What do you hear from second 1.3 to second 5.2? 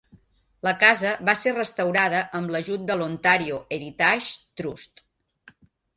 ser restaurada amb l'ajut de l'Ontario Heritage Trust.